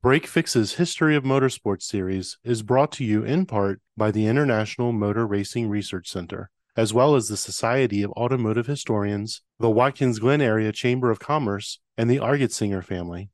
[0.00, 4.92] Break Fix's History of Motorsports series is brought to you in part by the International
[4.92, 10.40] Motor Racing Research Center, as well as the Society of Automotive Historians, the Watkins Glen
[10.40, 13.30] Area Chamber of Commerce, and the Argetsinger family.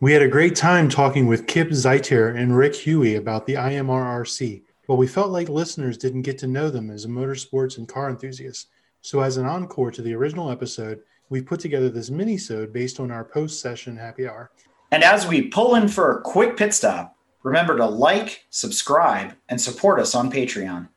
[0.00, 4.64] We had a great time talking with Kip Zeiter and Rick Huey about the IMRRC,
[4.88, 8.10] but we felt like listeners didn't get to know them as a motorsports and car
[8.10, 8.66] enthusiasts.
[9.02, 13.10] So, as an encore to the original episode, we put together this mini-sode based on
[13.10, 14.50] our post-session happy hour.
[14.92, 19.60] And as we pull in for a quick pit stop, remember to like, subscribe, and
[19.60, 20.88] support us on Patreon.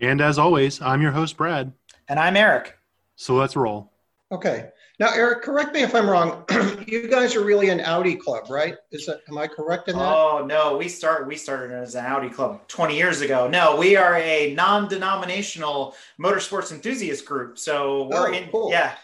[0.00, 1.72] And as always, I'm your host, Brad.
[2.08, 2.76] And I'm Eric.
[3.16, 3.92] So let's roll.
[4.32, 4.70] Okay.
[4.98, 6.44] Now, Eric, correct me if I'm wrong.
[6.86, 8.76] you guys are really an Audi club, right?
[8.90, 10.02] Is that am I correct in that?
[10.02, 13.46] Oh no, we start we started as an Audi club 20 years ago.
[13.46, 17.58] No, we are a non-denominational motorsports enthusiast group.
[17.58, 18.70] So we're Oh, in cool.
[18.70, 18.94] yeah,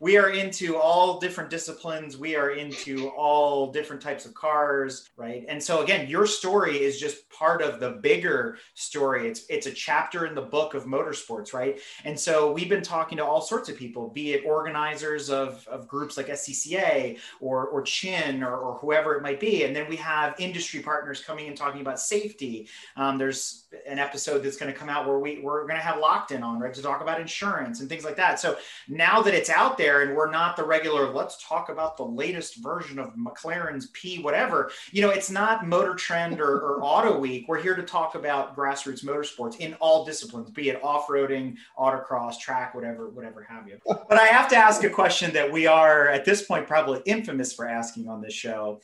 [0.00, 2.16] we are into all different disciplines.
[2.16, 5.44] We are into all different types of cars right?
[5.48, 9.28] And so again your story is just part of the bigger story.
[9.28, 11.78] It's it's a chapter in the book of motorsports right?
[12.04, 15.86] And so we've been talking to all sorts of people be it organizers of, of
[15.86, 19.64] groups like scca or or chin or, or whoever it might be.
[19.64, 22.68] And then we have industry partners coming and talking about safety.
[22.96, 25.98] Um, there's an episode that's going to come out where we we're going to have
[25.98, 28.40] locked in on right to talk about insurance and things like that.
[28.40, 28.56] So
[28.88, 32.62] now that it's out there and we're not the regular let's talk about the latest
[32.62, 34.70] version of mclaren's p whatever.
[34.92, 37.46] You know it's not motor trend or, or auto week.
[37.48, 42.74] We're here to talk about grassroots motorsports in all disciplines be it off-roading autocross track
[42.74, 43.78] whatever whatever have you.
[44.10, 47.52] But i have to ask a question that we are at this point probably infamous
[47.52, 48.80] for asking on this show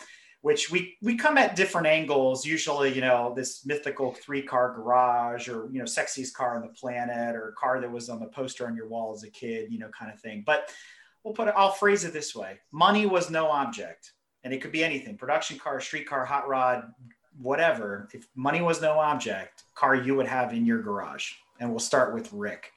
[0.46, 2.46] which we we come at different angles.
[2.46, 6.68] Usually you know this mythical three car garage or you know sexiest car on the
[6.68, 9.80] planet or car that was on the poster on your wall as a kid you
[9.80, 10.44] know kind of thing.
[10.46, 10.70] But
[11.26, 14.12] we'll put it i'll phrase it this way money was no object
[14.44, 16.84] and it could be anything production car street car hot rod
[17.42, 21.80] whatever if money was no object car you would have in your garage and we'll
[21.80, 22.70] start with rick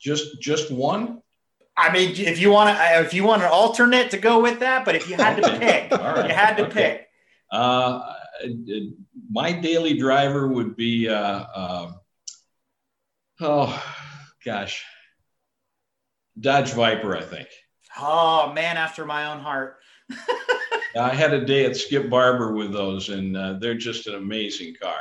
[0.00, 1.20] Just just one?
[1.76, 4.84] i mean if you want to if you want an alternate to go with that
[4.84, 6.28] but if you had to pick right.
[6.28, 6.72] you had to Okay.
[6.72, 7.06] pick
[7.52, 8.14] Uh,
[9.28, 11.94] my daily driver would be, uh, um,
[13.40, 13.84] oh
[14.44, 14.84] gosh,
[16.38, 17.48] Dodge Viper, I think.
[17.98, 19.78] Oh man after my own heart
[20.98, 24.74] I had a day at Skip Barber with those, and uh, they're just an amazing
[24.82, 24.98] car.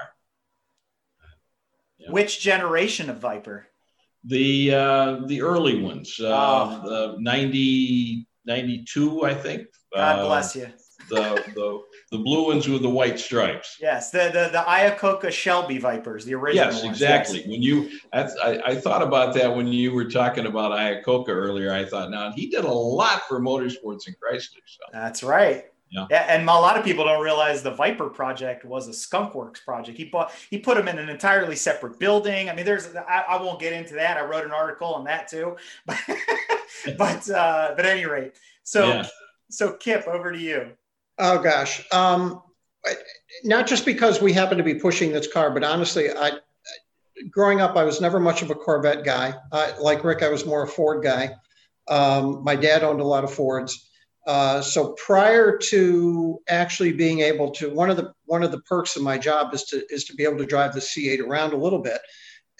[1.97, 2.11] Yeah.
[2.11, 3.65] Which generation of Viper?
[4.23, 6.27] The uh, the early ones, uh,
[6.83, 6.89] Oh.
[7.15, 9.67] the 90, 92, I think.
[9.93, 10.67] God Uh, bless you.
[11.09, 11.81] The, the
[12.11, 13.77] the blue ones with the white stripes.
[13.81, 16.65] Yes, the the the Iacocca Shelby Vipers, the original.
[16.67, 17.39] Yes, ones, exactly.
[17.39, 17.47] yes.
[17.47, 21.71] When you, I, I, I thought about that when you were talking about Iacocca earlier.
[21.73, 24.61] I thought, now he did a lot for motorsports in Chrysler.
[24.65, 25.65] So That's right.
[25.91, 26.05] Yeah.
[26.11, 29.97] and a lot of people don't realize the Viper project was a Skunkworks project.
[29.97, 32.47] He bought, he put them in an entirely separate building.
[32.47, 34.15] I mean, there's, I, I won't get into that.
[34.15, 35.97] I wrote an article on that too, but,
[36.97, 39.07] but, uh, but at any rate, so, Yeah.
[39.49, 40.73] so Kip, over to you.
[41.19, 41.85] Oh gosh.
[41.91, 42.41] Um,
[43.43, 46.31] not just because we happen to be pushing this car, but honestly, I
[47.29, 49.33] growing up, I was never much of a Corvette guy.
[49.51, 51.31] I, like Rick, I was more a Ford guy.
[51.89, 53.89] Um, my dad owned a lot of Fords.
[54.27, 58.95] Uh, so prior to actually being able to, one of the one of the perks
[58.95, 61.57] of my job is to is to be able to drive the C8 around a
[61.57, 61.99] little bit,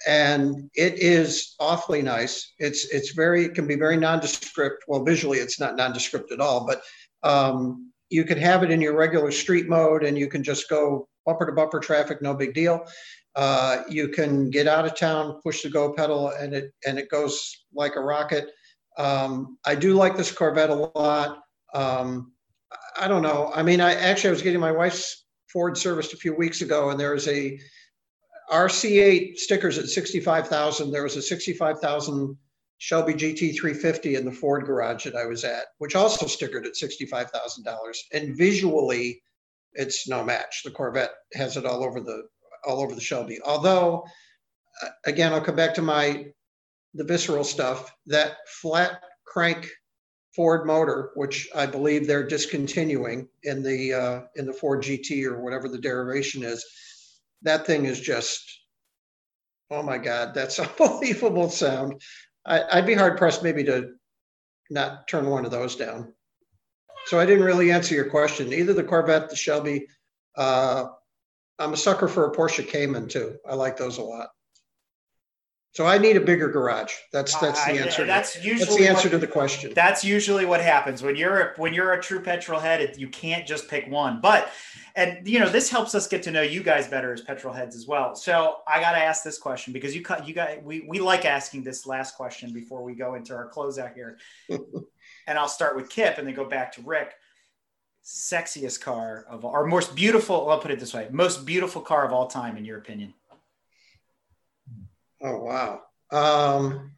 [0.06, 2.54] and it is awfully nice.
[2.58, 4.84] It's it's very it can be very nondescript.
[4.88, 6.82] Well, visually, it's not nondescript at all, but
[7.22, 11.08] um, you can have it in your regular street mode and you can just go
[11.24, 12.84] bumper to bumper traffic, no big deal.
[13.36, 17.08] Uh, you can get out of town, push the go pedal, and it and it
[17.08, 18.50] goes like a rocket.
[18.98, 21.38] Um, I do like this Corvette a lot.
[21.72, 22.32] Um,
[22.98, 23.52] I don't know.
[23.54, 26.90] I mean, I actually I was getting my wife's Ford serviced a few weeks ago,
[26.90, 27.58] and there was a
[28.50, 30.90] RC8 stickers at sixty-five thousand.
[30.90, 32.36] There was a sixty-five thousand
[32.80, 36.72] Shelby GT 350 in the Ford garage that I was at, which also stickered at
[36.72, 37.68] $65,000.
[38.14, 39.22] And visually,
[39.74, 40.62] it's no match.
[40.64, 42.22] The Corvette has it all over the
[42.66, 43.38] all over the Shelby.
[43.44, 44.04] Although,
[44.82, 46.32] uh, again, I'll come back to my
[46.94, 47.94] the visceral stuff.
[48.06, 49.68] That flat crank
[50.34, 55.42] Ford motor, which I believe they're discontinuing in the uh, in the Ford GT or
[55.42, 56.64] whatever the derivation is,
[57.42, 58.42] that thing is just
[59.70, 62.00] oh my god, that's unbelievable sound.
[62.46, 63.92] I, I'd be hard pressed maybe to
[64.70, 66.14] not turn one of those down.
[67.06, 68.52] So I didn't really answer your question.
[68.52, 69.86] Either the Corvette, the Shelby.
[70.36, 70.86] Uh,
[71.58, 73.36] I'm a sucker for a Porsche Cayman too.
[73.48, 74.28] I like those a lot.
[75.72, 76.92] So I need a bigger garage.
[77.12, 78.04] That's that's the I- answer.
[78.04, 79.72] That's that's usually the answer what- to the question.
[79.72, 82.80] That's usually what happens when you're a, when you're a true petrol head.
[82.80, 84.20] It, you can't just pick one.
[84.20, 84.50] But
[84.96, 87.76] and you know this helps us get to know you guys better as petrol heads
[87.76, 88.16] as well.
[88.16, 91.24] So I got to ask this question because you cut you got we we like
[91.24, 94.18] asking this last question before we go into our closeout here.
[94.48, 97.14] and I'll start with Kip and then go back to Rick.
[98.04, 100.50] Sexiest car of all, or most beautiful.
[100.50, 103.14] I'll put it this way: most beautiful car of all time, in your opinion.
[105.22, 105.82] Oh wow.
[106.10, 106.92] Um,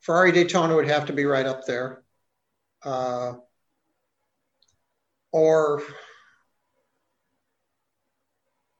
[0.00, 2.02] Ferrari Daytona would have to be right up there.
[2.84, 3.34] Uh,
[5.32, 5.82] or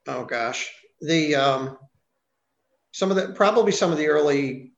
[0.07, 0.71] oh gosh,
[1.01, 1.77] the um,
[2.91, 4.71] some of the probably some of the early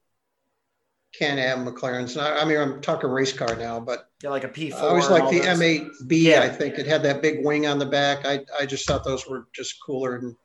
[1.13, 2.13] Can-Am McLarens.
[2.13, 4.73] And I, I mean, I'm talking race car now, but Yeah, like a P4.
[4.73, 5.39] I always like the.
[5.41, 5.91] M8B.
[6.09, 6.41] Yeah.
[6.41, 8.25] I think it had that big wing on the back.
[8.25, 10.35] I I just thought those were just cooler and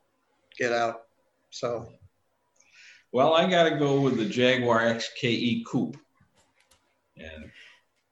[0.58, 1.02] get out.
[1.50, 1.88] So
[3.14, 5.96] Well, I got to go with the Jaguar XKE Coupe.
[7.16, 7.52] And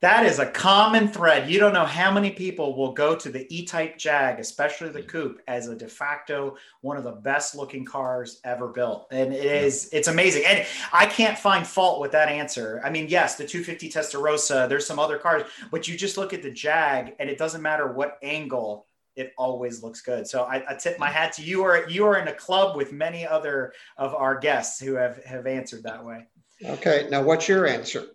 [0.00, 1.50] That is a common thread.
[1.50, 5.40] You don't know how many people will go to the E-Type Jag, especially the coupe,
[5.48, 9.08] as a de facto one of the best looking cars ever built.
[9.10, 10.44] And it is, it's amazing.
[10.46, 12.80] And I can't find fault with that answer.
[12.84, 16.44] I mean, yes, the 250 Testarossa, there's some other cars, but you just look at
[16.44, 18.86] the Jag and it doesn't matter what angle,
[19.16, 20.26] it always looks good.
[20.26, 21.12] So I, I tip my mm.
[21.12, 21.58] hat to you.
[21.58, 25.22] You are you are in a club with many other of our guests who have
[25.24, 26.26] have answered that way.
[26.64, 28.06] okay, now what's your answer?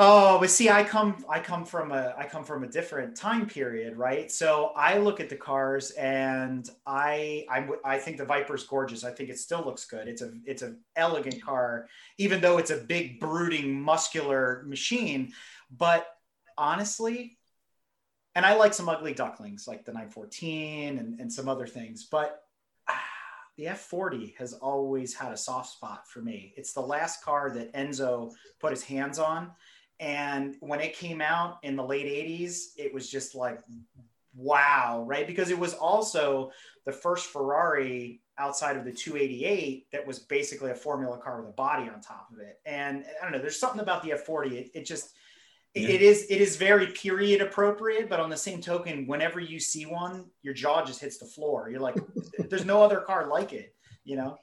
[0.00, 3.46] Oh, but see, I come, I come from a, I come from a different time
[3.46, 4.30] period, right?
[4.30, 9.02] So I look at the cars, and I, I'm, I think the Viper's gorgeous.
[9.02, 10.06] I think it still looks good.
[10.06, 15.32] It's a, it's an elegant car, even though it's a big, brooding, muscular machine.
[15.76, 16.06] But
[16.56, 17.37] honestly,
[18.38, 22.44] and I like some ugly ducklings, like the 914 and, and some other things, but
[22.88, 23.02] ah,
[23.56, 26.54] the F40 has always had a soft spot for me.
[26.56, 28.30] It's the last car that Enzo
[28.60, 29.50] put his hands on.
[29.98, 33.58] And when it came out in the late 80s, it was just like,
[34.36, 35.26] wow, right?
[35.26, 36.52] Because it was also
[36.86, 41.54] the first Ferrari outside of the 288 that was basically a formula car with a
[41.54, 42.60] body on top of it.
[42.64, 44.52] And I don't know, there's something about the F40.
[44.52, 45.16] It, it just,
[45.74, 45.88] Yeah.
[45.90, 49.84] it is it is very period appropriate, but on the same token, whenever you see
[49.86, 51.68] one, your jaw just hits the floor.
[51.70, 51.96] You're like,
[52.50, 53.74] there's no other car like it,
[54.04, 54.36] you know?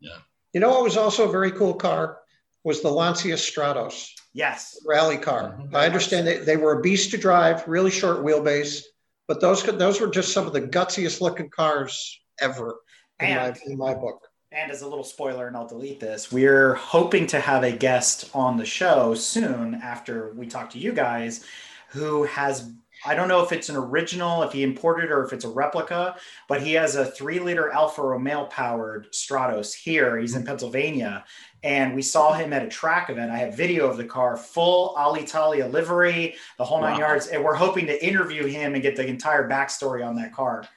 [0.00, 0.18] yeah
[0.52, 2.18] You know what was also a very cool car
[2.64, 4.80] was the Lancia Stratos Yes.
[4.86, 5.56] rally car.
[5.60, 5.74] Mhm.
[5.74, 8.82] I understand they, they were a beast to drive, really short wheelbase,
[9.28, 12.80] but those those were just some of the gutsiest looking cars ever
[13.20, 14.20] in my in my book.
[14.54, 18.30] And as a little spoiler, and I'll delete this, we're hoping to have a guest
[18.34, 21.44] on the show soon after we talk to you guys
[21.88, 22.70] who has,
[23.04, 26.14] I don't know if it's an original, if he imported or if it's a replica,
[26.48, 30.18] but he has a three liter Alfa Romeo powered Stratos here.
[30.18, 31.24] He's in Pennsylvania.
[31.64, 33.32] And we saw him at a track event.
[33.32, 37.08] I have video of the car, full Alitalia livery, the whole nine Wow.
[37.08, 37.26] yards.
[37.26, 40.68] And we're hoping to interview him and get the entire backstory on that car.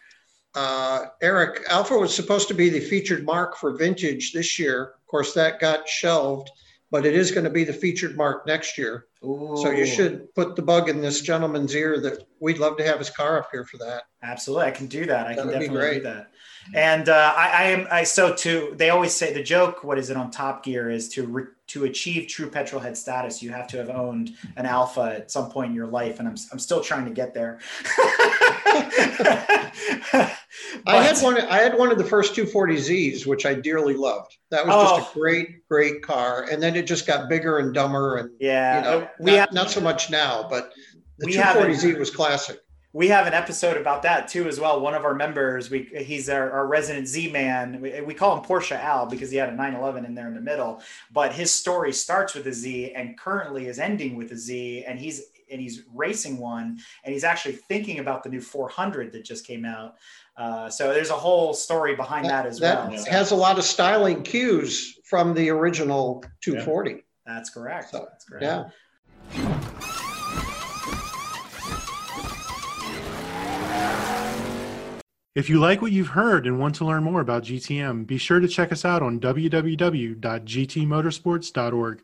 [0.57, 4.94] Uh, Eric, Alfa was supposed to be the featured marque for vintage this year.
[4.95, 6.50] Of course, that got shelved,
[6.89, 9.06] but it is going to be the featured marque next year.
[9.21, 12.98] So you should put the bug in this gentleman's ear that we'd love to have
[12.98, 14.06] his car up here for that.
[14.24, 15.27] Absolutely, I can do that.
[15.27, 16.31] I That can definitely do that.
[16.74, 18.74] And uh, I, I am I so too.
[18.75, 19.83] They always say the joke.
[19.83, 20.89] What is it on Top Gear?
[20.89, 24.65] Is to re, to achieve true petrol head status, you have to have owned an
[24.65, 27.59] Alfa at some point in your life, and I'm I'm still trying to get there.
[30.86, 31.38] I had one.
[31.40, 34.36] I had one of the first 240Zs, which I dearly loved.
[34.52, 35.12] That was just Oh.
[35.12, 36.48] a great, great car.
[36.50, 39.54] And then it just got bigger and dumber, and Yeah, you know, we not, have
[39.54, 40.72] not so much now, but
[41.19, 42.60] the We have 240Z was classic.
[42.94, 44.80] we have an episode about that too as well.
[44.80, 47.81] One of our members, we he's our, our resident Z man.
[47.81, 50.42] We, we call him Porsche Al because he had a 911 in there in the
[50.42, 50.81] middle.
[51.12, 55.00] But his story starts with a Z and currently is ending with a Z, and
[55.00, 59.45] he's and he's racing one, and he's actually thinking about the new 400 that just
[59.45, 59.95] came out.
[60.35, 62.97] Uh, so there's a whole story behind that, as that well.
[62.97, 67.04] So has a lot of styling cues from the original 240.
[67.25, 67.92] that's correct.
[67.92, 68.44] So, That's correct.
[68.44, 68.69] Yeah.
[75.37, 78.39] If you like what you've heard and want to learn more about GTM, be sure
[78.39, 82.04] to check us out on www.gtmotorsports.org.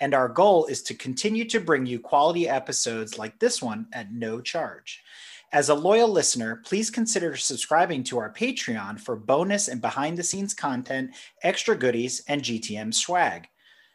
[0.00, 4.12] And our goal is to continue to bring you quality episodes like this one at
[4.12, 5.02] no charge.
[5.50, 10.22] As a loyal listener, please consider subscribing to our Patreon for bonus and behind the
[10.22, 11.12] scenes content,
[11.42, 13.48] extra goodies, and GTM swag.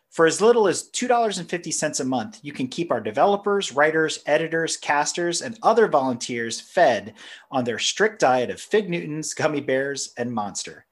[0.10, 5.42] For as little as $2.50 a month, you can keep our developers, writers, editors, casters,
[5.42, 7.16] and other volunteers fed
[7.50, 10.86] on their strict diet of Fig Newtons, gummy bears, and monster.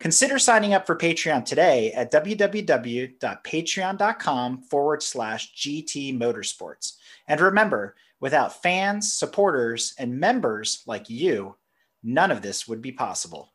[0.00, 6.92] Consider signing up for Patreon today at www.patreon.com forward slash GT Motorsports.
[7.26, 11.56] And remember, without fans, supporters, and members like you,
[12.04, 13.52] none of this would be possible.